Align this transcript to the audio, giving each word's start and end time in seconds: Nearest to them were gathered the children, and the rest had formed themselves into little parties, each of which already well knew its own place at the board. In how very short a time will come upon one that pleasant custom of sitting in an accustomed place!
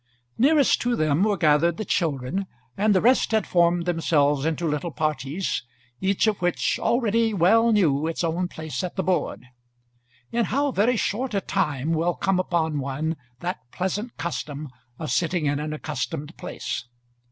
Nearest 0.35 0.81
to 0.81 0.95
them 0.95 1.21
were 1.21 1.37
gathered 1.37 1.77
the 1.77 1.85
children, 1.85 2.47
and 2.75 2.95
the 2.95 3.01
rest 3.01 3.29
had 3.33 3.45
formed 3.45 3.85
themselves 3.85 4.45
into 4.45 4.67
little 4.67 4.89
parties, 4.89 5.61
each 5.99 6.25
of 6.25 6.41
which 6.41 6.79
already 6.79 7.35
well 7.35 7.71
knew 7.71 8.07
its 8.07 8.23
own 8.23 8.47
place 8.47 8.83
at 8.83 8.95
the 8.95 9.03
board. 9.03 9.45
In 10.31 10.45
how 10.45 10.71
very 10.71 10.97
short 10.97 11.35
a 11.35 11.41
time 11.41 11.91
will 11.93 12.15
come 12.15 12.39
upon 12.39 12.79
one 12.79 13.15
that 13.41 13.59
pleasant 13.71 14.17
custom 14.17 14.69
of 14.97 15.11
sitting 15.11 15.45
in 15.45 15.59
an 15.59 15.71
accustomed 15.71 16.35
place! 16.35 16.85